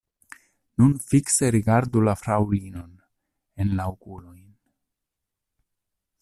[0.81, 2.91] Nun fikse rigardu la fraŭlinon
[3.65, 4.43] en la okulojn.